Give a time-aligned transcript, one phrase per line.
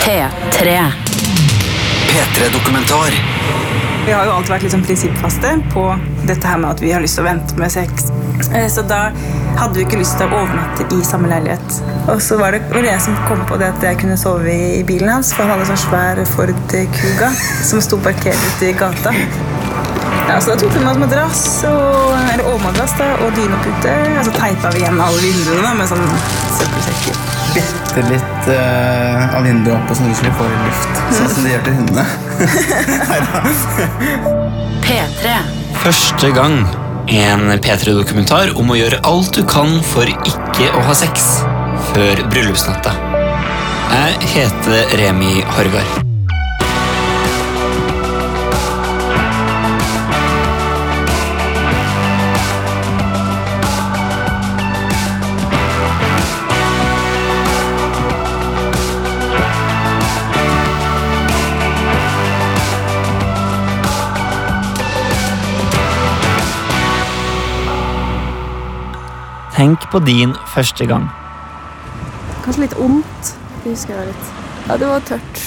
[0.00, 0.92] P3.
[2.08, 3.10] P3-dokumentar.
[4.06, 5.84] Vi har jo alltid vært sånn prinsippfaste på
[6.26, 8.08] dette her med at vi har lyst til å vente med sex.
[8.56, 9.10] Eh, Så da
[9.60, 11.76] hadde vi ikke lyst til å overnatte i samme leilighet.
[12.08, 14.82] Og så var det det jeg som kom på det at jeg kunne sove i
[14.88, 16.54] bilen hans, for han hadde sånn svær Ford
[16.96, 17.30] Kuga
[17.68, 19.12] som sto parkert ute i gata.
[20.30, 24.24] Ja, så da tok vi med oss madrass, og, eller overmadrass da, og dynepute, og
[24.28, 26.06] så teipa vi igjen alle vinduene med sånn
[26.56, 27.29] søppelsekker.
[27.54, 30.92] Bitte litt uh, av vinduet oppe, sånn at du skulle få litt luft.
[31.18, 32.04] Sånn som de gjør til hundene.
[34.86, 35.24] P3.
[35.80, 36.56] Første gang
[37.10, 41.14] en P3-dokumentar om å gjøre alt du kan for ikke å ha sex
[41.90, 42.92] før bryllupsnatta.
[43.90, 46.09] Jeg heter Remi Horgard.
[69.60, 71.02] Tenk på din første gang.
[72.46, 73.32] Kanskje litt vondt.
[73.60, 74.28] Det husker jeg litt.
[74.70, 75.42] Ja, det var tørt.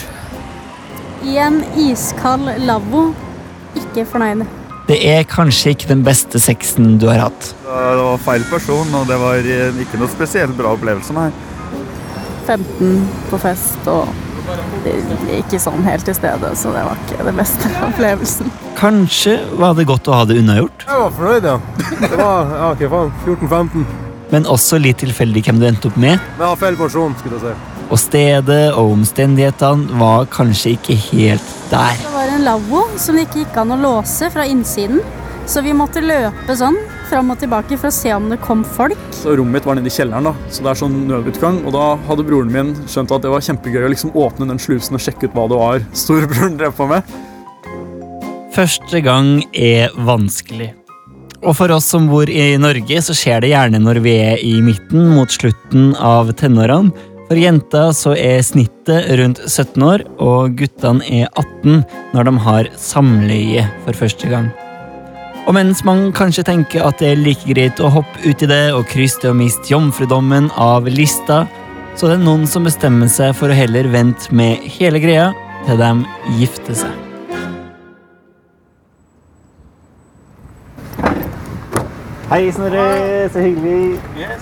[1.25, 3.07] I en iskald lavvo.
[3.73, 4.43] Ikke fornøyd.
[4.85, 7.47] Det er kanskje ikke den beste sexen du har hatt.
[7.63, 11.31] Det var feil person, og det var eh, ikke noe spesielt bra opplevelse, nei.
[12.45, 14.11] 15 på fest og
[15.39, 18.53] ikke sånn helt til stede, så det var ikke den beste opplevelsen.
[18.77, 21.59] Kanskje var det godt å ha det unnagjort, Jeg var fornøyd, ja.
[22.03, 24.02] Det var ja, faen, 14-15.
[24.33, 26.17] Men også litt tilfeldig hvem du endte opp med.
[26.33, 27.81] Men jeg har feil person, skulle jeg si.
[27.93, 31.99] Og stedet og omstendighetene var kanskje ikke helt der.
[32.01, 35.03] Det var en lavvo som det ikke gikk an å låse fra innsiden,
[35.45, 36.77] så vi måtte løpe sånn
[37.09, 38.99] fram og tilbake for å se om det kom folk.
[39.13, 41.59] Så Rommet mitt var nede i kjelleren, da, så det er sånn nødutgang.
[41.67, 44.97] Og da hadde broren min skjønt at det var kjempegøy å liksom åpne den slusen
[44.97, 47.19] og sjekke ut hva det var storebroren drev på med.
[48.53, 50.73] Første gang er vanskelig.
[51.43, 54.55] Og for oss som bor i Norge, så skjer det gjerne når vi er i
[54.63, 56.93] midten mot slutten av tenårene.
[57.27, 61.81] For jenta så er snittet rundt 17 år, og guttene er 18
[62.13, 64.51] når de har samleie for første gang.
[65.43, 68.87] Og mens man kanskje tenker at det er like greit å hoppe uti det og
[68.91, 71.43] krysse det og miste jomfrudommen av lista,
[71.97, 75.31] så det er noen som bestemmer seg for å heller vente med hele greia
[75.67, 75.95] til de
[76.39, 77.12] gifter seg.
[82.33, 83.29] Hei, Snorre.
[83.29, 83.99] Så hyggelig.
[84.17, 84.41] Yes,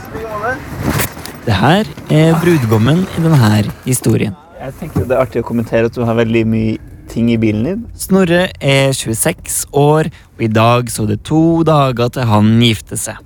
[1.43, 3.49] Det her er brudgommen i denne
[3.83, 4.37] historien.
[4.61, 6.77] Jeg tenker Det er artig å kommentere at du har veldig mye
[7.11, 7.81] ting i bilen din.
[7.91, 13.19] Snorre er 26 år, og i dag så det to dager til han gifter seg.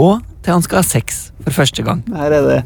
[0.00, 2.00] Og til han skal ha sex for første gang.
[2.08, 2.62] Her er det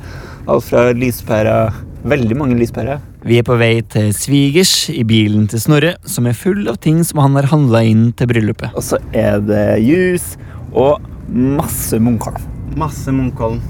[0.47, 1.73] alt fra lyspæra
[2.03, 2.99] Veldig mange lyspærer.
[3.23, 6.99] Vi er på vei til svigers i bilen til Snorre, som er full av ting
[7.07, 8.75] som han har handla inn til bryllupet.
[8.75, 10.35] Og så er det juice
[10.73, 12.43] og masse Munkholm.
[12.77, 13.61] Masse Munkholm.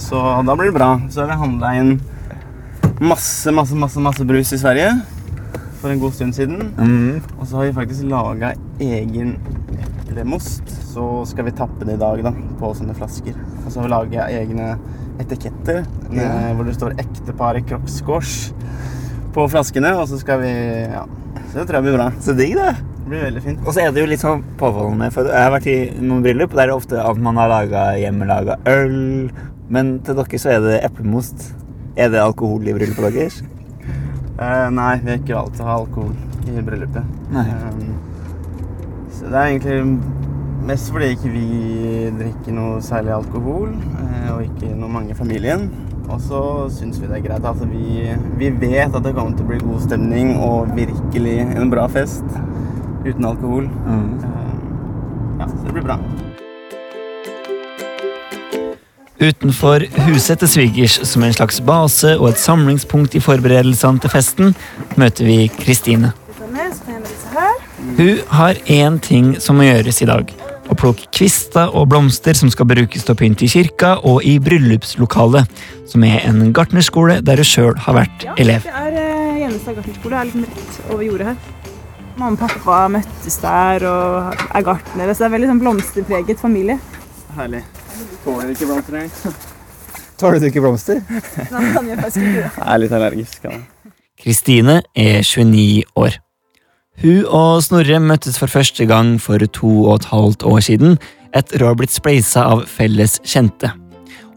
[0.00, 0.94] Så da blir det bra.
[1.10, 2.00] Så har vi handla inn
[3.02, 4.92] masse, masse, masse, masse brus i Sverige
[5.82, 6.72] for en god stund siden.
[7.38, 9.36] Og så har vi faktisk laga egen
[10.08, 10.62] eplemost.
[10.92, 13.34] Så skal vi tappe det i dag da, på sånne flasker.
[13.64, 14.76] Og så har vi laga egne
[15.22, 18.52] etiketter med, hvor det står 'Ektepar Kroksgårds'
[19.34, 19.92] på flaskene.
[19.98, 20.52] Og så skal vi
[20.92, 21.04] Ja.
[21.52, 22.12] Så det tror jeg blir bra.
[22.20, 22.76] Så digg, det.
[23.02, 23.62] Det blir veldig fint.
[23.66, 26.52] Og så er det jo litt sånn påfallende, for jeg har vært i noen bryllup,
[26.52, 29.32] og der er det ofte at man har laga hjemmelaga øl,
[29.74, 31.48] men til dere så er det eplemost.
[31.98, 33.40] Er det alkohol i bryllupet deres?
[34.38, 36.14] Uh, nei, vi har ikke valgt å ha alkohol
[36.46, 37.10] i bryllupet.
[37.34, 37.44] Nei.
[37.50, 37.82] Um,
[39.12, 39.80] så det er egentlig
[40.70, 41.46] mest fordi ikke vi
[42.20, 45.66] drikker noe særlig alkohol, uh, og ikke noe mange i familien.
[46.06, 46.40] Og så
[46.70, 47.50] syns vi det er greit.
[47.50, 48.06] Altså, vi,
[48.38, 52.26] vi vet at det kommer til å bli god stemning og virkelig en bra fest
[53.04, 53.68] uten alkohol.
[53.86, 54.20] Mm.
[54.24, 54.52] Eh,
[55.40, 55.98] ja, så det blir bra.
[59.22, 64.56] Utenfor huset til svigers, som en slags base og et samlingspunkt i forberedelsene til festen,
[64.98, 66.10] møter vi Kristine.
[67.96, 70.32] Hun har én ting som må gjøres i dag.
[70.70, 74.38] Å plukke kvister og blomster som skal brukes til å pynte i kirka og i
[74.42, 78.66] bryllupslokalet, som er en gartnerskole der hun sjøl har vært elev.
[78.66, 80.14] Ja, Det er uh, Gjenestad gartnerskole.
[80.14, 81.71] Det er liksom rett over jordet her.
[82.12, 86.76] Mamma og pappa møttes der og er gartnere, så det er veldig sånn blomsterpreget familie.
[87.36, 87.62] Herlig.
[88.24, 89.38] Tåler ikke blomster engang.
[90.20, 91.00] Tåler du ikke blomster?
[91.08, 92.50] Nei, kan jeg faktisk ikke det.
[92.50, 93.48] Jeg er litt allergisk.
[94.22, 96.20] Kristine er 29 år.
[97.02, 100.98] Hun og Snorre møttes for første gang for to og et halvt år siden,
[101.34, 103.72] etter å ha blitt spleisa av felles kjente.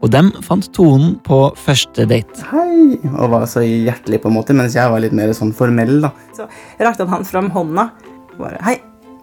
[0.06, 2.44] Og dem fant tonen på første date.
[2.52, 3.00] Hei!
[3.16, 6.12] Og var så hjertelig, på en måte, mens jeg var litt mer sånn formell, da.
[6.38, 6.46] Så
[6.86, 7.90] rakte han fram hånda.
[8.38, 8.78] Bare, Hei,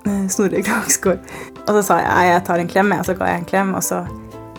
[0.09, 1.23] eh, Snorre Kragsgaard.
[1.63, 3.87] Og så sa jeg jeg tar en klem, og så ga jeg en klem, og
[3.87, 4.03] så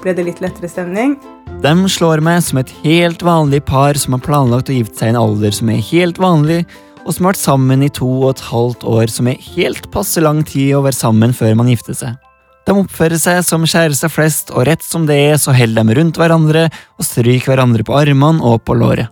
[0.03, 1.17] ble det litt lettere stemning.
[1.63, 5.15] De slår meg som et helt vanlig par som har planlagt å gifte seg i
[5.15, 6.63] en alder som er helt vanlig,
[7.03, 10.23] og som har vært sammen i to og et halvt år, som er helt passe
[10.23, 12.15] lang tid å være sammen før man gifter seg.
[12.63, 16.19] De oppfører seg som kjærester flest, og rett som det er, så holder de rundt
[16.19, 19.11] hverandre og stryker hverandre på armene og på låret.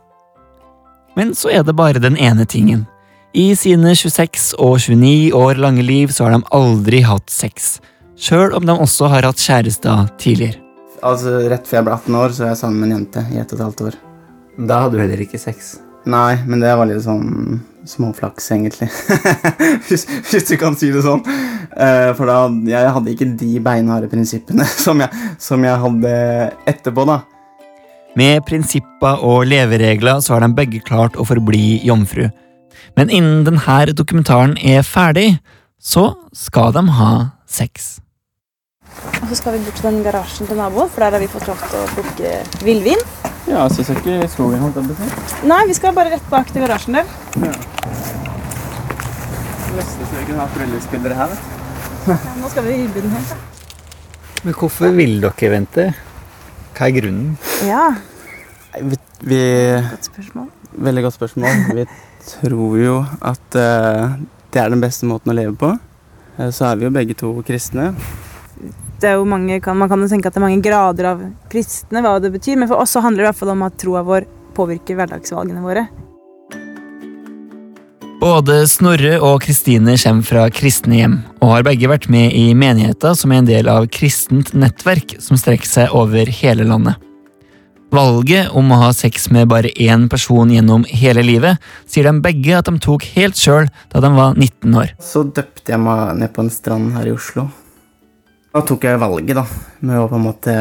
[1.19, 2.85] Men så er det bare den ene tingen.
[3.35, 7.77] I sine 26 og 29 år lange liv så har de aldri hatt sex,
[8.15, 10.59] sjøl om de også har hatt kjærester tidligere.
[11.03, 13.39] Altså, Rett før jeg ble 18 år, så var jeg sammen med en jente i
[13.41, 13.95] ett og et halvt år.
[14.67, 15.73] Da hadde du heller ikke sex.
[16.09, 18.89] Nei, men det var litt sånn småflaks, egentlig.
[19.87, 21.21] hvis, hvis du kan si det sånn.
[21.71, 26.13] Uh, for da jeg hadde ikke de beinharde prinsippene som jeg, som jeg hadde
[26.69, 27.21] etterpå, da.
[28.19, 32.25] Med prinsipper og leveregler så har de begge klart å forbli jomfru.
[32.99, 35.37] Men innen denne dokumentaren er ferdig,
[35.79, 37.11] så skal de ha
[37.47, 37.99] sex.
[39.21, 41.47] Og så skal vi bort til den garasjen til naboen, for der har vi fått
[41.47, 42.33] lov til å plukke
[42.67, 42.99] villvin.
[43.49, 45.47] Ja, så ser ikke skogen holdt på å si.
[45.49, 47.09] Nei, vi skal bare rett bak til garasjen der.
[49.71, 51.33] Nesten så vi kunne hatt bryllupsbilder her.
[51.33, 51.59] vet.
[52.11, 53.35] Ja, nå skal vi i bunnen her.
[54.41, 55.83] Men hvorfor vil dere vente?
[56.77, 57.35] Hva er grunnen?
[57.67, 57.91] Ja,
[58.71, 58.97] Vi,
[59.27, 59.41] vi
[59.83, 60.47] godt spørsmål.
[60.71, 61.63] Veldig godt spørsmål.
[61.75, 61.85] Vi
[62.29, 64.15] tror jo at uh,
[64.53, 65.73] det er den beste måten å leve på.
[66.39, 67.91] Uh, så er vi jo begge to kristne.
[69.01, 71.21] Det er jo mange, kan, man kan jo tenke at det er mange grader av
[71.49, 73.77] kristne, hva det betyr, men for oss så handler det i hvert fall om at
[73.81, 75.87] troa vår påvirker hverdagsvalgene våre.
[78.21, 83.15] Både Snorre og Kristine kommer fra kristne hjem, og har begge vært med i menigheter
[83.17, 87.01] som er en del av kristent nettverk som strekker seg over hele landet.
[87.91, 91.57] Valget om å ha sex med bare én person gjennom hele livet
[91.89, 94.93] sier de begge at de tok helt sjøl da de var 19 år.
[95.01, 97.49] Så døpte jeg meg ned på en strand her i Oslo.
[98.51, 99.45] Da tok jeg valget, da,
[99.87, 100.53] med å på en måte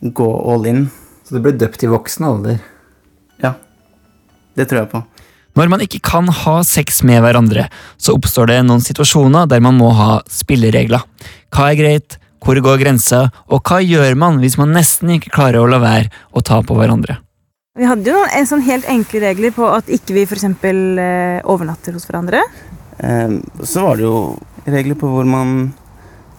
[0.00, 0.86] gå all in.
[1.24, 2.62] Så du ble døpt i voksen alder?
[3.42, 3.54] Ja.
[4.56, 5.02] Det tror jeg på.
[5.54, 7.66] Når man ikke kan ha sex med hverandre,
[8.00, 11.04] så oppstår det noen situasjoner der man må ha spilleregler.
[11.52, 15.60] Hva er greit, hvor går grensa, og hva gjør man hvis man nesten ikke klarer
[15.60, 17.20] å la være å ta på hverandre?
[17.76, 20.48] Vi hadde jo noen en sånn helt enkle regler på at ikke vi f.eks.
[20.48, 22.40] Eh, overnatter hos hverandre.
[22.96, 24.18] Eh, så var det jo
[24.64, 25.74] regler på hvor man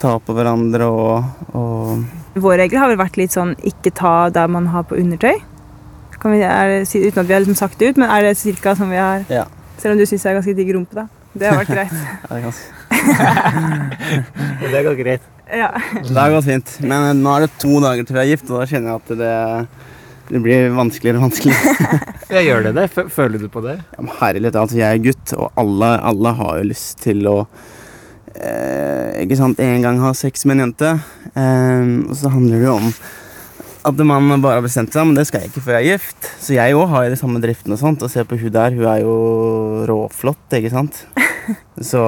[0.06, 4.50] tar på hverandre og, og Vår regler har vel vært litt sånn ikke ta der
[4.52, 5.38] man har på undertøy.
[6.20, 8.34] Kan vi, er det, uten at vi har liksom sagt det ut, men er det
[8.40, 9.46] cirka som vi har Ja.
[9.80, 11.06] Selv om du syns jeg er ganske digg rumpe, da.
[11.36, 11.96] Det har vært greit.
[11.96, 12.76] Ja, det er ganske
[14.74, 15.26] Det går greit.
[15.52, 15.70] Ja.
[16.00, 16.72] Det har gått fint.
[16.84, 19.04] Men eh, nå er det to dager til vi er gift, og da kjenner jeg
[19.04, 19.34] at det,
[20.32, 22.02] det blir vanskeligere og vanskeligere.
[22.36, 22.86] Jeg gjør det det?
[23.14, 23.76] Føler du på det?
[23.94, 27.36] Ja, men herlighet, altså jeg er gutt, og alle, alle har jo lyst til å
[28.40, 30.96] eh, Ikke sant, en gang ha sex med en jente.
[31.34, 32.90] Eh, og så handler det jo om
[33.86, 36.30] at man bare har bestemt seg, men det skal jeg ikke før jeg er gift.
[36.42, 38.74] Så jeg òg har jo de samme driftene og sånt, og se på hun der,
[38.74, 39.18] hun er jo
[39.92, 41.04] råflott, ikke sant.
[41.92, 42.02] Så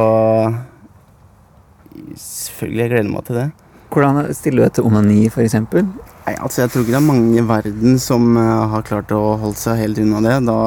[2.18, 3.48] selvfølgelig, jeg gleder meg til det.
[3.94, 5.86] Hvordan stiller du deg til onani, eksempel?
[6.26, 9.38] Nei, altså Jeg tror ikke det er mange i verden som eh, har klart å
[9.40, 10.36] holde seg helt unna det.
[10.50, 10.58] Da,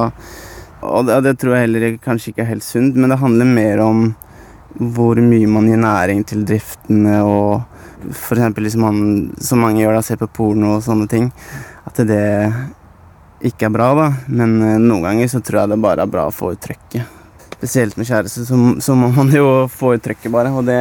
[0.86, 3.82] og det, det tror jeg heller kanskje ikke er helt sunt, men det handler mer
[3.84, 4.04] om
[4.78, 7.62] hvor mye man gir næring til driftene og
[8.00, 11.30] eksempel hvis man, som mange gjør, da, ser på porno og sånne ting.
[11.88, 12.24] At det
[13.50, 14.08] ikke er bra, da.
[14.28, 17.18] Men eh, noen ganger så tror jeg det bare er bra å få ut trøkket.
[17.60, 20.52] Spesielt med kjæreste, så, så må man jo få ut trøkket, bare.
[20.52, 20.80] Og det,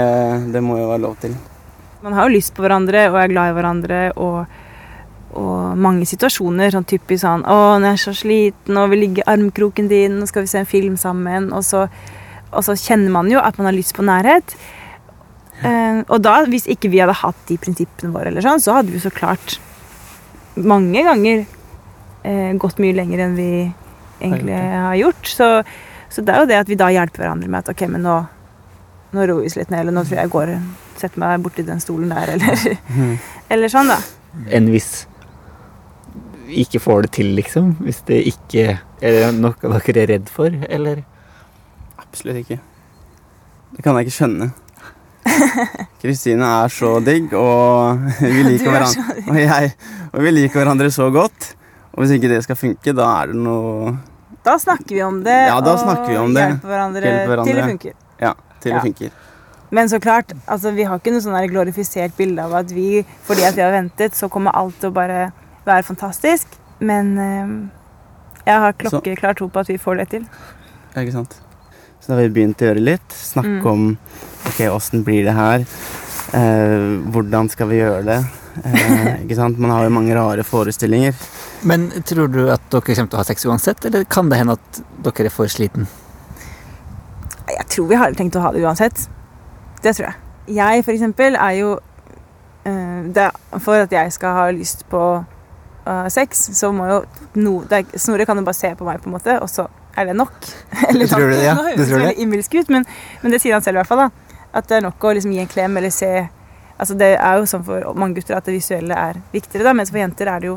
[0.54, 1.36] det må jo være lov til.
[2.04, 4.62] Man har jo lyst på hverandre og er glad i hverandre og,
[5.40, 6.72] og mange situasjoner.
[6.72, 10.30] Sånn typisk sånn 'Å, nå er så sliten, og vil ligge i armkroken din, nå
[10.30, 11.88] skal vi se en film sammen.' Og så,
[12.52, 14.56] og så kjenner man jo at man har lyst på nærhet.
[15.60, 18.94] Uh, og da, hvis ikke vi hadde hatt de prinsippene våre, eller sånn, så hadde
[18.94, 19.58] vi så klart
[20.56, 23.52] mange ganger uh, gått mye lenger enn vi
[24.20, 25.32] egentlig har gjort.
[25.32, 25.50] Så,
[26.10, 28.18] så det er jo det at vi da hjelper hverandre med at ok, men nå,
[29.16, 31.44] nå roer vi oss litt ned, eller nå tror jeg jeg går og setter meg
[31.44, 32.66] borti den stolen der, eller,
[33.54, 34.00] eller sånn, da.
[34.56, 35.08] Enn hvis
[36.50, 37.76] ikke får det til, liksom?
[37.86, 41.04] Hvis det ikke er noe dere er redd for, eller?
[42.10, 42.60] Absolutt ikke.
[43.76, 44.50] Det kan jeg ikke skjønne.
[46.02, 49.72] Kristine er så digg, og vi liker, er hverandre, og jeg,
[50.14, 51.52] og vi liker hverandre så godt.
[51.94, 53.96] Og hvis ikke det skal funke, da er det noe
[54.46, 56.46] Da snakker vi om det, Ja, snakker vi om det.
[56.46, 57.50] hjelper hverandre, Hjelper hverandre.
[57.50, 57.94] til det funker.
[58.22, 58.76] Ja, til Ja.
[58.78, 59.12] det funker.
[59.72, 63.44] Men så klart, altså, vi har ikke noe sånn glorifisert bilde av at vi, fordi
[63.46, 65.32] at vi har ventet, så kommer alt til å bare
[65.66, 66.48] være fantastisk.
[66.80, 67.70] Men øh,
[68.48, 70.26] jeg har klokkeklar tro på at vi får det til.
[70.96, 71.42] Ja, ikke sant?
[72.00, 73.10] Så da har vi begynt å gjøre litt.
[73.14, 73.68] Snakke Mm.
[73.68, 73.98] om
[74.48, 75.66] ok, åssen blir det her?
[76.34, 78.20] Eh, hvordan skal vi gjøre det?
[78.64, 79.60] Eh, ikke sant?
[79.60, 81.14] Man har jo mange rare forestillinger.
[81.64, 84.56] Men tror du at dere kommer til å ha sex uansett, eller kan det hende
[84.56, 85.88] at dere er for sliten?
[87.50, 89.08] Jeg tror vi har tenkt å ha det uansett.
[89.82, 90.16] Det tror jeg.
[90.56, 91.74] Jeg for eksempel er jo
[92.66, 93.28] eh, det,
[93.62, 95.02] For at jeg skal ha lyst på
[95.88, 96.98] uh, sex, så må jo
[97.36, 99.68] no, det er, Snorre kan jo bare se på meg, på en måte, og så
[100.00, 100.36] er det nok.
[100.90, 101.36] Eller tror sånn.
[101.36, 101.54] det, ja.
[101.58, 102.08] Nå Du høres det tror det?
[102.08, 102.86] veldig innbilsk ut, men,
[103.24, 104.06] men det sier han selv i hvert fall.
[104.08, 104.36] da.
[104.60, 106.10] At det er nok å liksom gi en klem eller se
[106.80, 109.90] Altså Det er jo sånn for mange gutter at det visuelle er viktigere, da, mens
[109.92, 110.54] for jenter er det jo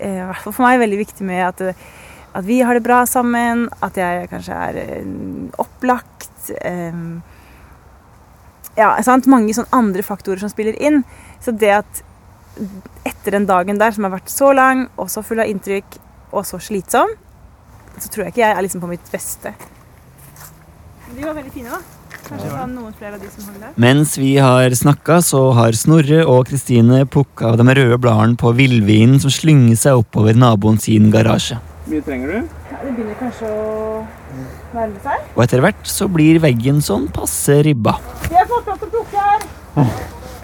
[0.00, 1.74] eh, i hvert fall for meg veldig viktig med at, det-
[2.38, 5.04] at vi har det bra sammen, at jeg kanskje er eh,
[5.60, 6.48] opplagt.
[6.64, 6.96] eh,
[8.78, 9.26] ja, sant?
[9.28, 11.02] Mange sånne andre faktorer som spiller inn.
[11.44, 12.02] Så det at
[13.06, 15.98] etter den dagen der som har vært så lang og så full av inntrykk
[16.32, 17.12] og så slitsom,
[18.02, 19.54] så tror jeg ikke jeg er liksom på mitt beste.
[21.08, 21.80] De var veldig fine, da.
[22.28, 23.72] Kanskje ta noen flere av de som hang der.
[23.80, 28.52] Mens vi har snakka, så har Snorre og Kristine plukka av de røde bladene på
[28.58, 31.56] villvinen som slynger seg oppover naboen sin garasje.
[31.86, 32.58] Hvor mye trenger du?
[32.68, 34.02] Ja, det begynner kanskje å
[34.76, 35.24] nærme seg.
[35.32, 37.96] Og etter hvert så blir veggen sånn passe ribba.
[38.28, 39.48] Vi har fått lov til å plukke her.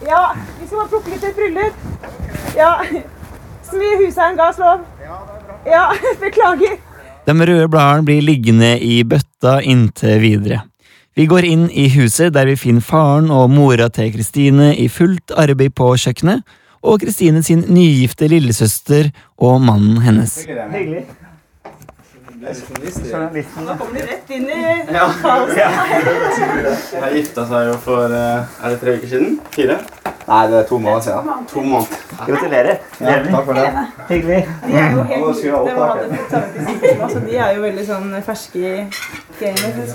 [0.08, 0.22] Ja,
[0.60, 1.84] vi skal bare plukke litt til et bryllup.
[2.56, 2.72] Ja.
[3.68, 4.88] Så mye huseieren ga oss lov.
[5.68, 5.84] Ja,
[6.24, 6.80] beklager.
[7.24, 10.60] De røde bladene blir liggende i bøtta inntil videre.
[11.16, 15.32] Vi går inn i huset der vi finner faren og mora til Kristine i fullt
[15.32, 16.42] arbeid på kjøkkenet,
[16.84, 19.08] og Kristine sin nygifte lillesøster
[19.40, 20.42] og mannen hennes.
[20.44, 21.06] Hyggelig.
[22.44, 25.06] Nå kommer de rett inn i Ja.
[25.22, 25.56] kaoset.
[26.92, 29.38] Jeg gifta seg jo for eh, Er det tre uker siden?
[29.54, 29.78] Fire?
[30.28, 31.46] Nei, det er to måneder siden.
[31.52, 32.02] To måneder.
[32.26, 32.78] Gratulerer.
[33.00, 33.64] Ja, takk for det.
[34.10, 34.42] Hyggelig.
[34.66, 35.34] De er jo helt og
[37.26, 38.86] de er jo veldig sånn ferske i
[39.40, 39.94] gamet.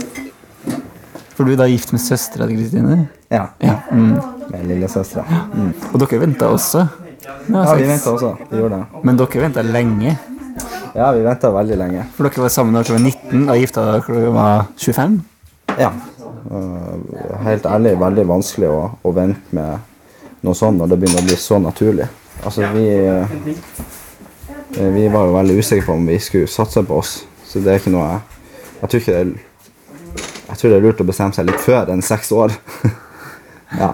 [1.35, 2.97] For du er da gift med søstera til Kristine?
[3.31, 3.45] Ja.
[3.63, 3.77] Ja.
[3.91, 4.17] Mm.
[4.49, 5.23] Med lillesøstera.
[5.53, 5.69] Mm.
[5.93, 6.87] Og dere venta også?
[7.29, 8.33] Ja, vi venta også.
[8.49, 9.03] Vi gjorde det.
[9.05, 10.17] Men dere venta lenge?
[10.95, 12.05] Ja, vi venta veldig lenge.
[12.15, 15.19] For dere var sammen da dere var 19 og gifta dere da dere var 25?
[15.79, 15.91] Ja.
[17.45, 21.37] Helt ærlig, veldig vanskelig å, å vente med noe sånt når det begynner å bli
[21.39, 22.07] så naturlig.
[22.39, 23.27] Altså, vi uh,
[24.69, 27.81] Vi var jo veldig usikre på om vi skulle satse på oss, så det er
[27.81, 28.21] ikke noe
[28.79, 29.31] Jeg tror ikke det er
[30.47, 32.55] Jeg tror det er lurt å bestemme seg litt før enn seks år.
[33.81, 33.91] ja.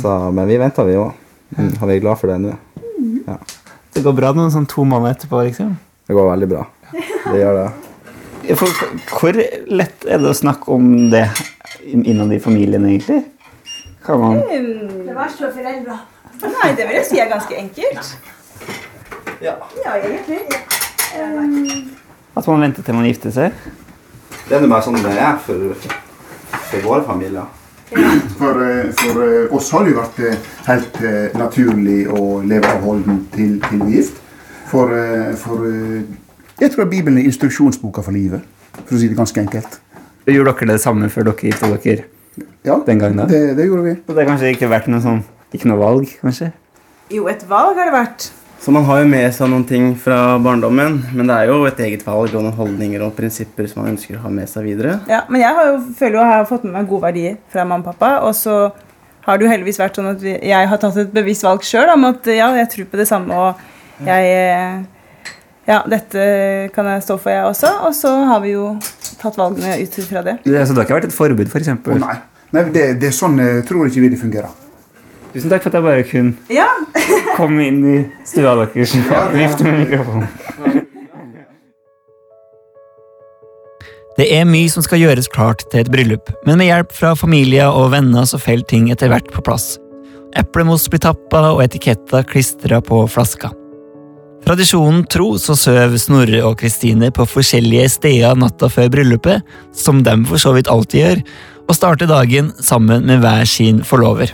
[0.00, 1.12] Så, men vi venta, vi òg.
[1.54, 2.56] Mm, og vi er glad for det nå.
[3.28, 3.36] Ja.
[3.94, 5.76] Det går bra noen sånn to måneder etterpå, liksom?
[6.08, 6.64] Det går veldig bra.
[6.92, 7.68] Det gjør det.
[8.56, 9.36] For, hvor
[9.76, 11.26] lett er det å snakke om det
[11.84, 13.18] innad i familien, egentlig?
[14.06, 15.98] Kan man Det verste for foreldre.
[16.38, 18.14] Nei, det vil jeg si er ganske enkelt.
[19.44, 19.52] Ja.
[19.84, 20.40] Ja, egentlig.
[22.36, 23.58] At man venter til man gifter seg?
[24.48, 25.74] Det er nå bare sånn det er for,
[26.70, 27.52] for våre familier.
[28.38, 30.98] For, eh, for eh, oss har det jo vært eh, helt
[31.40, 34.24] naturlig å leve avholden til, til vi er gift.
[34.68, 36.02] For, eh, for eh,
[36.60, 38.42] jeg tror Bibelen er instruksjonsboka for livet,
[38.84, 39.78] for å si det ganske enkelt.
[40.28, 42.04] Gjorde dere det samme før dere gifta dere
[42.66, 43.16] Ja, den gangen?
[43.22, 43.24] da?
[43.30, 43.94] det, det gjorde vi.
[44.06, 45.22] Så det har kanskje ikke vært noe sånn
[45.56, 46.50] Ikke noe valg, kanskje?
[47.08, 48.26] Jo, et valg har det vært.
[48.60, 51.78] Så man har jo med seg noen ting fra barndommen, men det er jo et
[51.80, 54.98] eget valg og noen holdninger og prinsipper som man ønsker å ha med seg videre.
[55.08, 57.64] Ja, men jeg har jo, føler jo jeg har fått med meg gode verdier fra
[57.64, 58.10] mamma og pappa.
[58.28, 58.58] Og så
[59.24, 62.04] har det jo heldigvis vært sånn at jeg har tatt et bevisst valg sjøl om
[62.10, 63.64] at ja, jeg tror på det samme, og
[64.06, 64.78] jeg eh,
[65.68, 66.22] Ja, dette
[66.72, 67.72] kan jeg stå for, jeg også.
[67.88, 68.70] Og så har vi jo
[69.18, 70.38] tatt valgene ut fra det.
[70.44, 71.74] Det, så det har ikke vært et forbud, f.eks.?
[71.74, 72.16] Å nei.
[72.56, 74.54] nei det, det er sånn jeg tror ikke vi det fungerer.
[75.34, 76.70] Tusen takk for at jeg bare kunne Ja,
[77.36, 80.86] komme inn i stua deres og vifte med mikrofonen.
[84.18, 87.68] Det er mye som skal gjøres klart til et bryllup, men med hjelp fra familie
[87.70, 89.76] og venner så faller ting etter hvert på plass.
[90.36, 93.52] Eplemos blir tappa og etiketter klistra på flaska.
[94.46, 100.14] Tradisjonen tro så søv Snorre og Kristine på forskjellige steder natta før bryllupet, som de
[100.28, 101.22] for så vidt alltid gjør,
[101.68, 104.32] og starter dagen sammen med hver sin forlover.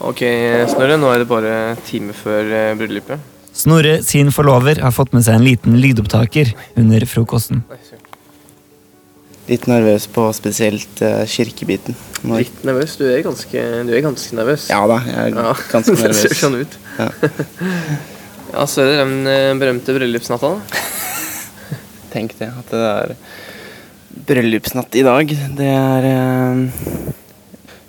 [0.00, 0.24] Ok,
[0.72, 1.54] Snorre, nå er det bare
[1.88, 3.30] time før eh, bryllupet.
[3.52, 7.64] Snorre sin forlover har fått med seg en liten lydopptaker under frokosten.
[9.50, 11.96] Litt nervøs på spesielt eh, kirkebiten.
[12.22, 12.92] Når- Litt nervøs?
[13.00, 14.68] Du er ganske, du er ganske nervøs.
[14.70, 16.20] Ja da, jeg er Ja, ganske Det nervøs.
[16.22, 16.76] ser sånn ut.
[17.00, 17.08] Ja.
[18.54, 20.52] ja, så er det den eh, berømte bryllupsnatta.
[20.54, 20.84] da.
[22.14, 23.16] Tenk det, at det er
[24.30, 25.34] bryllupsnatt i dag.
[25.58, 26.62] Det er eh,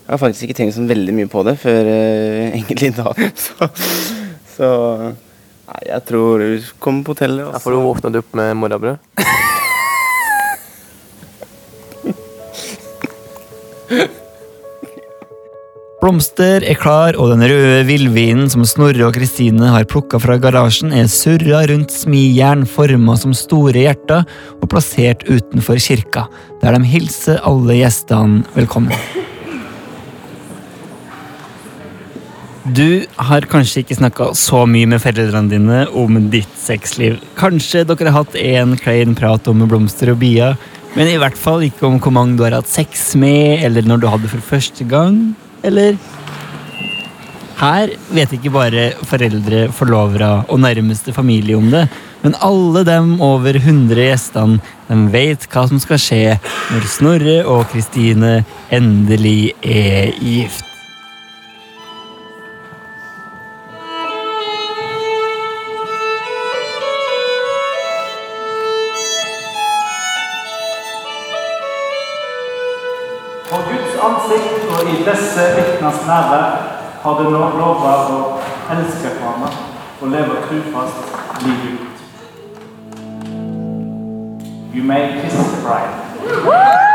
[0.02, 3.22] Jeg har faktisk ikke tenkt så veldig mye på det før egentlig i dag.
[3.38, 3.70] Så,
[4.58, 4.68] så
[5.70, 7.54] nei, jeg tror vi kommer på hotellet.
[7.54, 8.98] Da får du våknet opp med morrabrød.
[16.02, 20.90] Blomster er klar, og den røde villvinen som Snorre og Kristine har plukka fra garasjen,
[20.98, 24.24] er surra rundt smijern forma som store hjerter
[24.58, 26.24] og plassert utenfor kirka,
[26.64, 28.98] der de hilser alle gjestene velkommen.
[32.74, 37.22] Du har kanskje ikke snakka så mye med foreldrene dine om ditt sexliv.
[37.38, 40.58] Kanskje dere har hatt en klein prat om blomster og bier,
[40.98, 44.02] men i hvert fall ikke om hvor mange du har hatt sex med, eller når
[44.02, 45.22] du hadde for første gang,
[45.64, 45.98] eller
[47.62, 51.84] Her vet ikke bare foreldre, forlovere og nærmeste familie om det,
[52.24, 54.58] men alle dem over 100 gjestene
[54.90, 56.40] de vet hva som skal skje
[56.72, 58.40] når Snorre og Kristine
[58.74, 60.71] endelig er gift.
[76.12, 76.46] Nærvær
[77.04, 78.20] har du nå lova å
[78.76, 79.52] elske hverandre
[80.02, 80.98] og leve trufast
[81.46, 81.98] livet ut.
[84.76, 86.91] You may kiss the bride.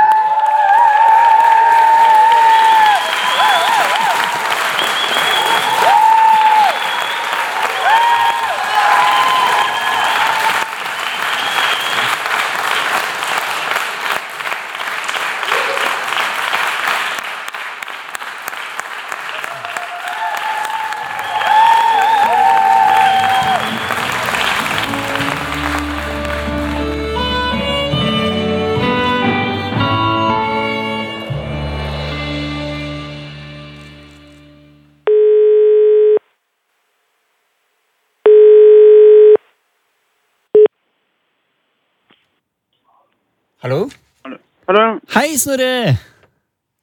[45.47, 45.95] Snorre!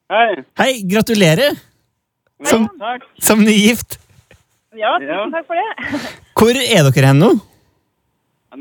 [0.08, 0.36] Hei.
[0.56, 1.58] Hei, gratulerer!
[2.48, 3.02] Som, Takk.
[3.20, 3.98] som nygift.
[4.80, 5.72] Ja, tusen takk for det.
[6.40, 7.32] Hvor er dere hen nå?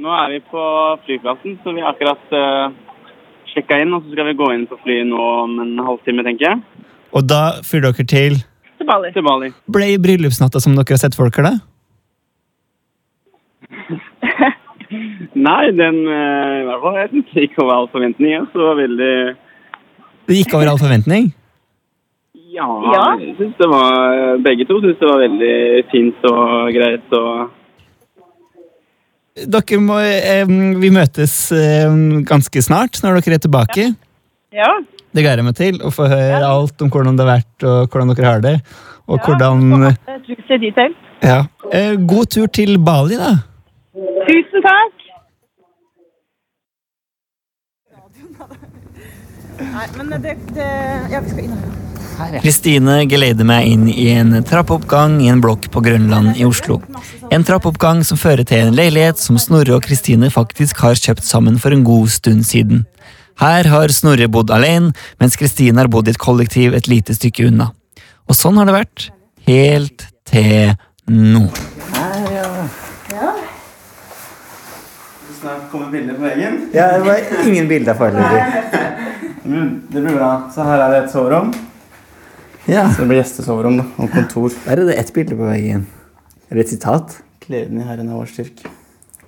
[0.02, 0.62] Nå er vi på
[1.04, 2.74] flyplassen, så vi har akkurat uh,
[3.52, 3.94] sjekka inn.
[3.94, 6.88] Og så skal vi gå inn på flyet nå om en halvtime, tenker jeg.
[7.14, 8.40] Og da flyr dere til
[8.80, 9.14] Til Bali.
[9.14, 9.52] Til Bali.
[9.70, 11.54] Ble bryllupsnatta som dere har sett folk her, da?
[15.46, 18.34] Nei, den uh, i hvert fall jeg syns ikke over all forventning.
[18.34, 19.14] ja, Så var veldig
[20.28, 21.32] Det gikk over all forventning?
[22.52, 23.04] Ja, Ja.
[23.18, 27.50] jeg synes det var Begge to syntes det var veldig fint og greit og
[29.48, 30.44] Dere må eh,
[30.82, 31.88] Vi møtes eh,
[32.28, 33.86] ganske snart, når dere er tilbake.
[34.52, 34.68] Ja.
[35.12, 35.78] Det gleder jeg meg til.
[35.80, 38.54] Å få høre alt om hvordan det har vært, og hvordan dere har det.
[39.08, 39.96] Og ja hvordan.
[41.24, 41.38] Ja.
[41.72, 43.32] Eh, God tur til Bali, da.
[44.28, 45.01] Tusen takk.
[49.62, 50.68] Nei, men det, det
[51.12, 51.80] Ja, vi skal inn her.
[52.42, 56.78] Kristine geleider meg inn i en trappeoppgang i en blokk på Grønland i Oslo.
[57.32, 61.58] En trappeoppgang som fører til en leilighet som Snorre og Kristine faktisk har kjøpt sammen
[61.62, 62.84] for en god stund siden.
[63.40, 67.48] Her har Snorre bodd alene, mens Kristine har bodd i et kollektiv et lite stykke
[67.48, 67.72] unna.
[68.28, 69.08] Og sånn har det vært
[69.48, 70.76] helt til
[71.10, 71.46] nå.
[71.96, 72.50] Her, ja.
[73.12, 73.32] Ja.
[75.40, 76.60] Snart kommer bilder på veggen.
[76.76, 79.11] Ja, det var ingen bilder foreløpig.
[79.44, 80.50] Mm, Det blir bra.
[80.54, 81.52] Så her er det et soverom.
[82.70, 82.84] Ja.
[82.94, 84.52] Så det blir gjestesoverom da, og kontor.
[84.66, 85.86] Der er det ett bilde på veggen.
[86.50, 87.16] Er det et sitat?
[87.46, 88.70] Gleden i Herren er vår styrke.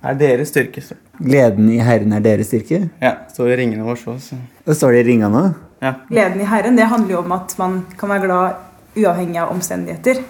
[0.05, 0.81] Er deres styrke.
[0.85, 0.95] Så.
[1.19, 2.85] Gleden i Herren er deres styrke?
[3.01, 4.37] Ja, står i ringene våre òg, så.
[4.65, 5.53] Og står det i ringene òg?
[5.83, 5.91] Ja.
[6.09, 10.21] Gleden i Herren det handler jo om at man kan være glad uavhengig av omstendigheter.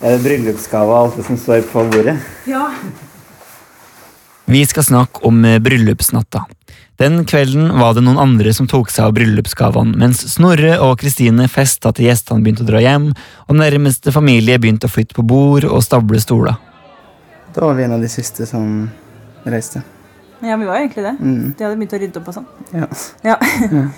[0.00, 2.16] Det Er bryllupsgave og alt det som står på bordet?
[2.50, 2.64] Ja.
[4.50, 6.42] Vi skal snakke om eh, bryllupsnatta.
[7.00, 11.48] Den kvelden var det noen andre som tok seg av bryllupsgavene, mens Snorre og Kristine
[11.50, 13.08] festa til gjestene begynte å dra hjem,
[13.48, 16.54] og nærmeste familie begynte å flytte på bord og stable stoler.
[17.54, 18.86] Da var vi en av de siste som
[19.46, 19.82] reiste.
[20.44, 21.14] ja, vi var jo egentlig det.
[21.18, 21.42] Mm.
[21.58, 22.46] De hadde begynt å rydde opp og sånn.
[22.74, 22.88] Ja.
[23.26, 23.36] Ja.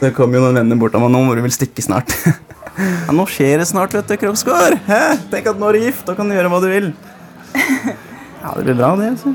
[0.00, 1.12] Det kom jo noen venner bort av meg.
[1.12, 2.12] Nå må du vel stikke snart.
[2.80, 4.78] ja, nå skjer det snart, vet du, Kroppsgård.
[4.88, 5.02] Hæ?
[5.32, 6.92] Tenk at nå er du gift, da kan du gjøre hva du vil.
[8.46, 9.06] Ja, det blir bra, det.
[9.16, 9.32] altså.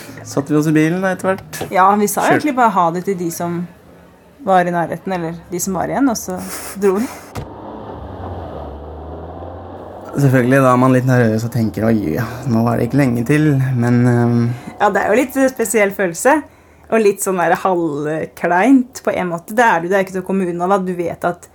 [0.28, 1.60] Satte vi oss i bilen etter hvert.
[1.72, 3.62] ja, vi sa egentlig bare ha det til de som
[4.44, 6.36] var i nærheten, eller de som var igjen, og så
[6.80, 7.06] dro vi.
[10.18, 13.24] Selvfølgelig da er man litt nervøs og tenker oi, ja, nå var det ikke lenge
[13.28, 14.38] til, men um...
[14.78, 16.34] Ja, det er jo litt eh, spesiell følelse.
[16.88, 19.56] Og litt sånn der halvkleint på en måte.
[19.56, 20.68] Det er du, det er ikke til å komme unna.
[20.76, 21.48] at Du vet at,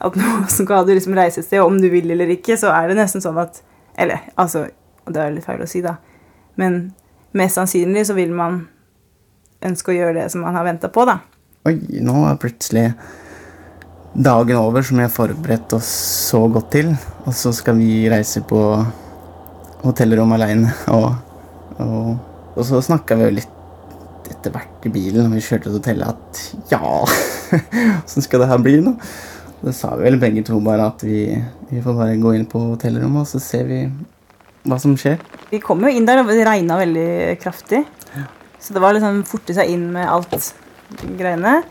[0.00, 2.90] at noen som du ha reise et sted, om du vil eller ikke, så er
[2.90, 3.62] det nesten sånn at
[4.00, 4.66] Eller altså,
[5.08, 5.96] det er litt feil å si, da.
[6.60, 6.92] Men
[7.36, 8.62] mest sannsynlig så vil man
[9.66, 11.20] ønske å gjøre det som man har venta på, da.
[11.68, 12.86] Oi, nå er plutselig
[14.14, 15.90] dagen over som jeg har forberedt oss
[16.30, 16.92] så godt til.
[17.26, 18.60] Og så skal vi reise på
[19.84, 20.72] hotellrom aleine.
[20.92, 21.10] Og,
[21.84, 22.14] og,
[22.56, 23.56] og så snakka vi jo litt
[24.30, 26.40] etter hvert i bilen når vi kjørte til hotellet at
[26.70, 26.80] ja,
[28.04, 28.94] åssen skal det her bli nå?
[29.60, 31.24] Det sa vi vel begge to bare at vi,
[31.68, 33.80] vi får bare gå inn på hotellrommet, og så ser vi
[34.68, 35.20] hva som skjer.
[35.50, 37.84] Vi kom jo inn der, og det regna veldig kraftig.
[38.60, 40.34] Så det var liksom forte seg inn med alt
[41.16, 41.62] greiene.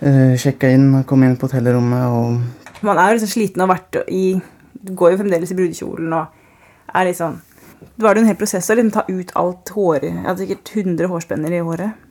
[0.00, 4.00] Uh, sjekka inn kom inn på hotellrommet og Man er jo liksom sliten og vært
[4.12, 4.34] i
[4.74, 7.38] Du går jo fremdeles i brudekjolen og er litt sånn
[7.78, 10.10] Det var jo en hel prosess å liksom ta ut alt håret.
[10.10, 12.02] Jeg hadde sikkert 100 hårspenner i håret.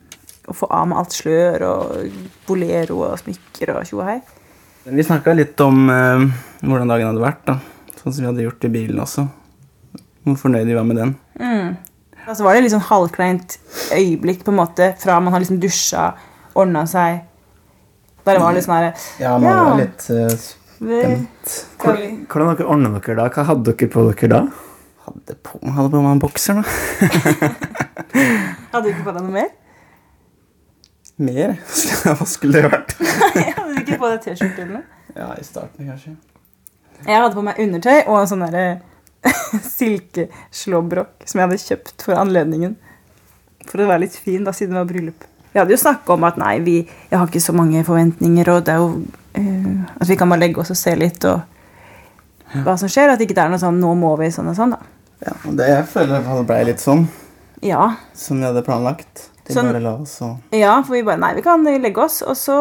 [0.47, 2.17] Og få av med alt slør og
[2.47, 4.17] bolero og smykker og tjo og hei.
[4.85, 6.23] Vi snakka litt om uh,
[6.61, 7.57] hvordan dagen hadde vært, da.
[8.03, 9.23] Sånn som vi hadde gjort i bilen også.
[10.27, 11.13] Hvor fornøyd vi var med den.
[11.39, 11.75] Mm.
[12.23, 13.55] Og så var det litt sånn halvkleint
[13.95, 16.11] øyeblikk på en måte fra man har liksom dusja,
[16.55, 17.23] ordna seg
[18.23, 21.55] Der var det litt sånn herre Ja, man var litt uh, spent.
[21.81, 23.25] Hvordan, hvordan dere ordna dere da?
[23.33, 24.41] Hva hadde dere på dere da?
[25.03, 26.63] Hadde på, hadde på meg en bokser, da.
[28.71, 29.49] Hadde du ikke på deg noe mer?
[31.23, 31.57] Mer?
[32.03, 32.95] Hva skulle det vært?
[33.01, 35.01] hadde du ikke på deg T-skjorte eller noe?
[35.17, 36.15] Ja, i starten kanskje.
[37.03, 38.65] Jeg hadde på meg undertøy og en sånn derre
[39.77, 42.75] silkeslåbrok som jeg hadde kjøpt for anledningen.
[43.69, 45.25] For å være litt fin, da, siden det var bryllup.
[45.53, 46.77] Vi hadde jo snakka om at nei, vi,
[47.11, 50.41] jeg har ikke så mange forventninger, og det er jo uh, At vi kan bare
[50.41, 53.13] legge oss og se litt og hva som skjer.
[53.13, 54.81] At ikke det er noe sånn 'nå må vi', sånn og sånn, da.
[55.23, 57.05] Ja, og det jeg føler det ble litt sånn.
[57.63, 57.93] Ja.
[58.17, 59.29] Som vi hadde planlagt.
[59.45, 62.21] Det Sånn- bare la oss og Ja, for vi bare Nei, vi kan legge oss.
[62.21, 62.55] Og så,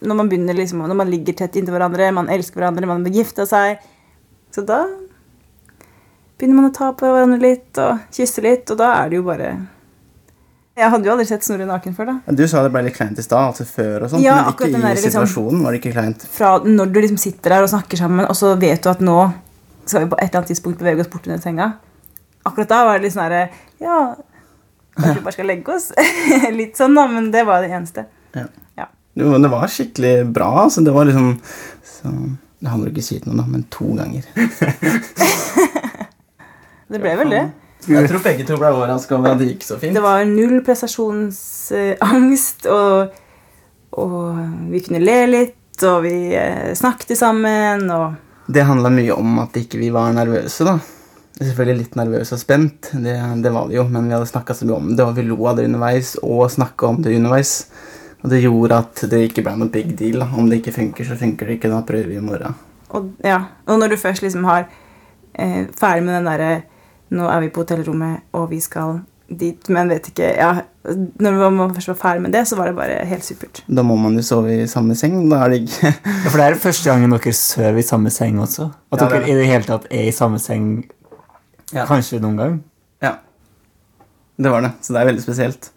[0.00, 3.12] når man begynner liksom Når man ligger tett inntil hverandre, man elsker hverandre, man har
[3.12, 3.78] gifte seg
[4.54, 4.84] Så da
[6.38, 9.24] begynner man å ta på hverandre litt og kysse litt, og da er det jo
[9.26, 9.48] bare
[10.76, 12.34] Jeg hadde jo aldri sett Snorre naken før, da.
[12.34, 14.22] Du sa det ble litt kleint i stad, altså før og sånn.
[14.24, 16.22] Ja, men ikke i der, liksom- situasjonen var det ikke kleint.
[16.26, 19.32] Fra når du liksom sitter der og snakker sammen, og så vet du at nå
[19.86, 21.74] skal vi på et eller annet tidspunkt bevege oss bort under senga.
[22.44, 23.50] Akkurat da var det litt sånn herre
[23.80, 24.16] Ja,
[24.96, 25.90] kanskje vi bare skal legge oss?
[26.60, 28.06] litt sånn, da, men det var det eneste.
[28.36, 28.46] Ja.
[28.80, 28.88] Ja.
[29.18, 30.50] Jo, men det var skikkelig bra.
[30.64, 31.34] Altså, det var liksom
[31.86, 32.14] så,
[32.58, 34.28] Det handler ikke si til noen, da, men to ganger.
[36.94, 37.44] Det ble vel det.
[37.88, 39.96] Jeg tror begge to ble overraska over at det gikk så fint.
[39.96, 43.16] Det var null prestasjonsangst, og,
[43.98, 44.20] og
[44.70, 48.14] vi kunne le litt, og vi eh, snakket sammen, og
[48.46, 50.76] Det handla mye om at ikke vi var nervøse, da.
[51.34, 54.68] Selvfølgelig litt nervøse og spent, det, det var vi jo, men vi hadde snakka så
[54.68, 57.56] mye om det, og vi lo av det underveis, og snakka om det underveis.
[58.24, 60.22] Og det gjorde at det ikke ble noe big deal.
[60.22, 60.30] Da.
[60.32, 61.72] Om det ikke funker, så funker det ikke.
[61.72, 62.54] Da prøver vi i morgen.
[62.94, 64.68] Og, ja, og når du først liksom har
[65.34, 66.54] eh, ferdig med den derre
[67.14, 70.48] Nå er vi på hotellrommet, og vi skal dit, men vet ikke ja,
[71.20, 73.60] Når man først var ferdig med det, så var det bare helt supert.
[73.68, 75.18] Da må man jo sove i samme seng.
[75.30, 78.40] Da er det ikke Ja, For det er første gangen dere sover i samme seng
[78.42, 78.70] også?
[78.92, 80.84] At Ja, er dere i det hele tatt er i samme seng
[81.72, 82.56] kanskje noen gang?
[83.02, 83.16] Ja.
[84.36, 84.72] Det var det.
[84.82, 85.70] Så det er veldig spesielt.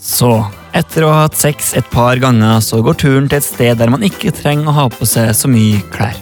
[0.00, 0.32] Så,
[0.76, 3.92] etter å ha hatt sex et par ganger, så går turen til et sted der
[3.92, 6.18] man ikke trenger å ha på seg så mye klær.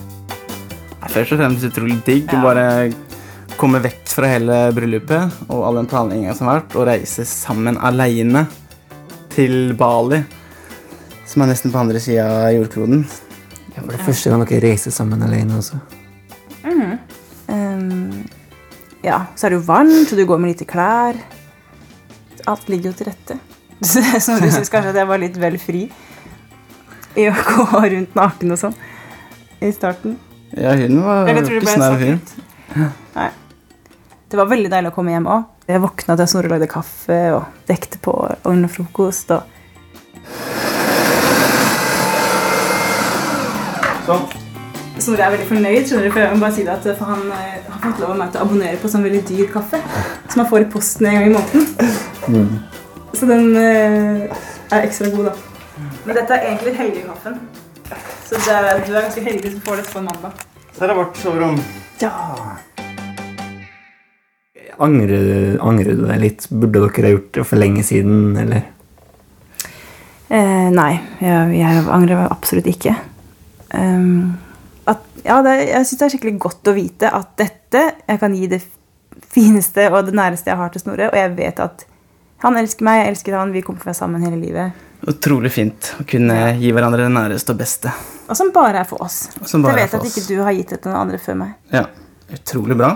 [1.09, 2.65] Først og fremst utrolig digg å bare
[3.59, 7.79] komme vekk fra hele bryllupet og all den planlegginga som har vært, og reise sammen
[7.81, 8.45] aleine
[9.35, 10.21] til Bali,
[11.27, 13.07] som er nesten på andre sida av jordkloden.
[13.75, 15.81] Ja, for det er første gang dere reiser sammen alene også.
[19.09, 21.19] Ja, så er det jo varmt, og du går med lite klær.
[22.49, 23.39] Alt ligger jo til rette.
[24.25, 25.85] Så du syns kanskje at jeg var litt vel fri
[27.19, 28.75] i å gå rundt naken og sånn
[29.63, 30.17] i starten?
[30.57, 32.19] Ja, hun var ikke sånn her.
[33.15, 33.29] Nei.
[34.29, 35.47] Det var veldig deilig å komme hjem òg.
[35.69, 39.33] Jeg våkna til Snorre lagde kaffe og dekte på og ordna frokost.
[39.37, 39.43] Og
[44.09, 44.48] Sånn.
[44.99, 47.29] Snorre er veldig fornøyd, skjønner du, for jeg må bare si det at for han
[47.35, 49.79] eh, har fått lov av meg til å abonnere på sånn veldig dyr kaffe.
[50.27, 52.49] Som han får i posten en gang i måneden.
[53.15, 54.41] Så den eh,
[54.75, 55.85] er ekstra god, da.
[56.05, 57.39] Men dette er egentlig helgekaffen.
[58.27, 60.43] Så det er, du er ganske heldig som får dette på en mandag.
[60.75, 61.61] Så er det vårt soverom.
[62.03, 62.11] Ja.
[64.79, 66.49] Angrer, angrer du deg litt?
[66.51, 68.67] Burde dere ha gjort det for lenge siden, eller?
[70.29, 70.91] Eh, nei,
[71.23, 72.99] jeg, jeg angrer absolutt ikke.
[73.79, 74.37] Ehm,
[74.89, 78.35] at, ja, det, jeg syns det er skikkelig godt å vite at dette Jeg kan
[78.35, 78.63] gi det
[79.29, 81.85] fineste og det næreste jeg har til Snorre, og jeg vet at
[82.45, 84.85] han elsker meg, jeg elsker han, vi kommer til å være sammen hele livet.
[85.11, 87.93] Utrolig fint å kunne gi hverandre det næreste og beste.
[88.31, 89.25] Og som bare er for oss.
[89.43, 90.17] Som bare jeg er vet for at oss.
[90.17, 91.57] ikke du har gitt det til noen andre før meg.
[91.75, 91.85] Ja,
[92.39, 92.93] utrolig bra.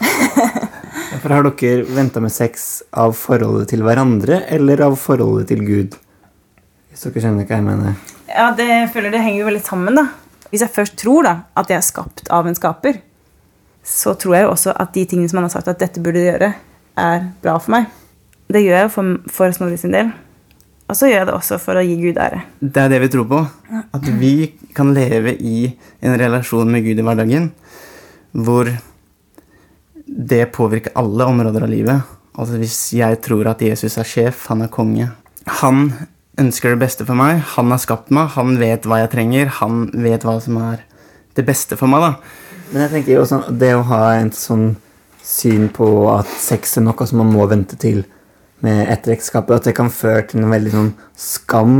[1.20, 5.96] For har dere venta med sex av forholdet til hverandre eller av forholdet til Gud?
[6.88, 7.98] Hvis dere skjønner hva jeg mener.
[8.30, 10.06] Ja, det jeg føler det henger jo veldig sammen, da.
[10.50, 12.98] Hvis jeg først tror da, at jeg er skapt av en skaper,
[13.86, 16.24] så tror jeg jo også at de tingene som han har sagt at dette burde
[16.24, 16.50] gjøre,
[17.00, 17.86] er bra for meg.
[18.50, 20.10] Det gjør jeg jo for, for Snorre sin del.
[20.90, 22.42] Og så gjør jeg det også for å gi Gud ære.
[22.58, 23.40] Det er det vi tror på.
[23.94, 24.34] At vi
[24.74, 25.70] kan leve i
[26.02, 27.52] en relasjon med Gud i hverdagen
[28.34, 28.68] hvor
[30.10, 32.10] det påvirker alle områder av livet.
[32.34, 35.08] Altså Hvis jeg tror at Jesus er sjef, han er konge
[35.60, 35.92] Han
[36.40, 39.82] ønsker det beste for meg, han har skapt meg, han vet hva jeg trenger, han
[39.92, 40.84] vet hva som er
[41.36, 42.06] det beste for meg.
[42.06, 42.12] da.
[42.70, 44.70] Men jeg tenker jo også, det å ha en sånn
[45.24, 48.02] syn på at sex er noe som man må vente til
[48.64, 51.76] med etter ekteskapet, at det kan føre til en veldig sånn skam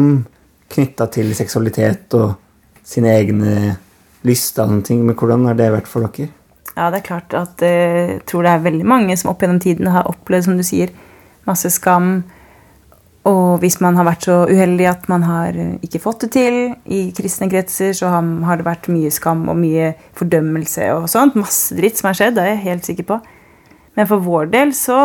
[0.71, 2.37] knytta til seksualitet og
[2.87, 3.55] sine egne
[4.27, 5.03] lyster og sånne ting.
[5.07, 6.31] Men hvordan har det vært for dere?
[6.77, 9.61] Ja, det er klart at eh, jeg tror det er veldig mange som opp gjennom
[9.63, 10.93] tiden har opplevd, som du sier,
[11.49, 12.23] masse skam.
[13.29, 16.55] Og hvis man har vært så uheldig at man har eh, ikke fått det til
[16.89, 21.37] i kristne kretser, så har, det vært mye skam og mye fordømmelse og sånt.
[21.37, 23.19] Masse dritt som har skjedd, det er jeg helt sikker på.
[23.99, 25.01] Men for vår del så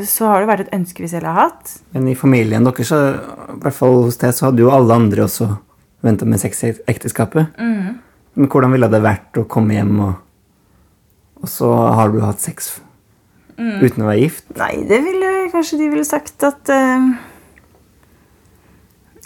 [0.00, 1.72] så har det vært et ønske vi selv har hatt.
[1.96, 3.00] Men i familien deres, så,
[3.52, 5.48] i hvert fall hos deg, så hadde jo alle andre også
[6.06, 7.56] venta med sex i ekteskapet.
[7.58, 7.98] Mhm.
[8.38, 10.14] Men hvordan ville det vært å komme hjem, og,
[11.42, 12.76] og så har du hatt sex
[13.60, 13.82] Mm.
[13.84, 14.46] uten å være gift?
[14.56, 17.10] Nei, det ville kanskje de ville sagt at uh,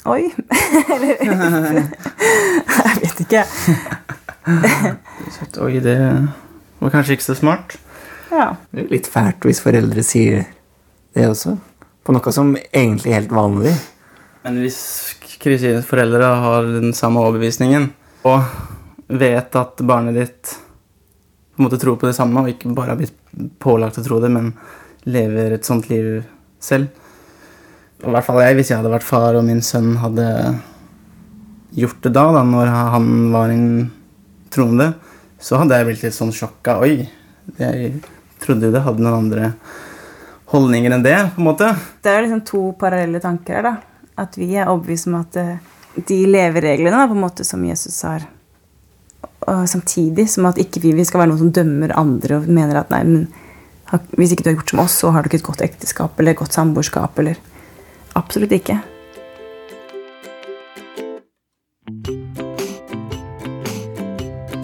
[0.04, 0.28] Oi.
[0.94, 3.44] Eller Jeg vet ikke.
[5.64, 5.96] Oi, det
[6.80, 7.78] var kanskje ikke så smart.
[8.28, 8.50] Ja.
[8.68, 10.44] Det er litt fælt hvis foreldre sier
[11.16, 11.56] det også.
[12.04, 13.72] På noe som egentlig er helt vanlig.
[14.44, 14.78] Men hvis
[15.40, 17.88] Kristines foreldre har den samme overbevisningen
[18.28, 18.44] og
[19.08, 20.54] vet at barnet ditt
[21.54, 23.14] på en måte tror på det samme, og ikke bare har blitt
[23.62, 24.50] pålagt å tro det, men
[25.04, 26.22] lever et sånt liv
[26.62, 26.92] selv
[28.04, 30.26] i hvert fall jeg, hvis jeg hadde vært far og min sønn hadde
[31.74, 33.68] gjort det da, da når han var en
[34.52, 34.92] troende,
[35.40, 36.76] så hadde jeg blitt litt sånn sjokka.
[36.84, 37.06] Oi,
[37.58, 37.90] jeg
[38.42, 39.50] trodde jo det hadde noen andre
[40.52, 41.72] holdninger enn det, på en måte.
[42.04, 43.74] Det er liksom to parallelle tanker her, da.
[44.22, 45.56] At vi er overbevist om at eh,
[45.96, 48.28] de levereglene da, på en måte som Jesus har
[49.44, 52.92] og samtidig som at ikke vi, skal være noen som dømmer andre og mener at
[52.94, 53.24] nei, men
[54.16, 56.34] hvis ikke du har gjort som oss, så har du ikke et godt ekteskap eller
[56.34, 57.18] et godt samboerskap.
[57.18, 57.36] eller
[58.14, 58.78] Absolutt ikke.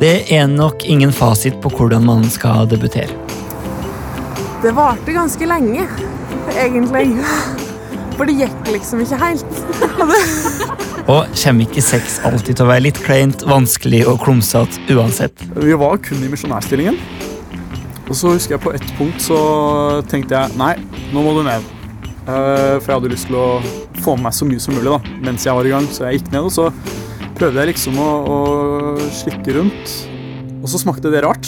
[0.00, 3.12] Det er nok ingen fasit på hvordan man skal debutere.
[4.62, 5.84] Det varte ganske lenge,
[6.56, 7.10] egentlig.
[8.16, 9.60] For det gikk liksom ikke helt.
[11.10, 15.44] Og kommer ikke sex alltid til å være litt kleint, vanskelig og klumsete uansett?
[15.56, 17.00] Vi var kun i misjonærstillingen.
[18.10, 19.38] Og så husker jeg på ett punkt så
[20.10, 20.74] tenkte jeg nei,
[21.14, 21.66] nå må du ned.
[22.26, 23.48] Uh, For jeg hadde lyst til å
[24.02, 25.86] få med meg så mye som mulig da, mens jeg var i gang.
[25.94, 26.68] Så jeg gikk ned, og så
[27.38, 28.38] prøvde jeg liksom å, å
[29.14, 29.94] slikke rundt.
[30.60, 31.46] Og så smakte det rart.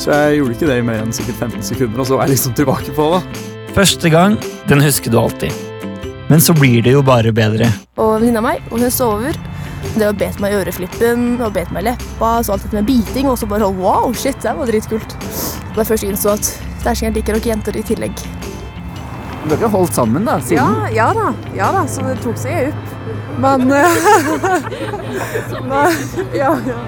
[0.00, 2.34] Så jeg gjorde ikke det i mer enn sikkert 15 sekunder, og så var jeg
[2.34, 3.22] liksom tilbake på det.
[3.76, 4.36] Første gang,
[4.68, 5.54] den husker du alltid.
[6.32, 7.70] Men så blir det jo bare bedre.
[8.00, 9.38] Og venninna mi, hun sover.
[9.94, 12.88] Det var bet meg i øreflippen og bet meg i leppa, så alt dette med
[12.88, 15.16] biting, og så bare wow, shit, det var dritkult.
[15.72, 16.48] Da jeg først innså at
[16.82, 18.24] Stæsjingen liker nok jenter i tillegg.
[19.48, 20.38] Dere har holdt sammen, da?
[20.40, 20.58] siden?
[20.58, 21.28] Ja, ja da.
[21.56, 22.90] Ja da, så det tok seg opp.
[23.42, 23.66] Men
[25.70, 25.96] men
[26.36, 26.80] ja, ja.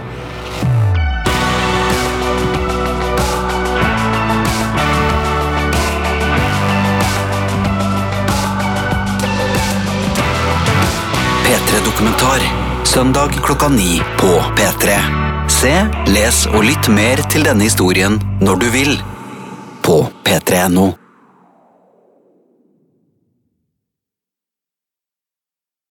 [11.44, 12.40] P3-dokumentar.
[12.85, 15.24] Søndag klokka ni på P3.
[15.55, 15.73] Se,
[16.11, 18.93] les og lytt mer til denne historien når du vil.
[19.87, 21.04] På p3.no.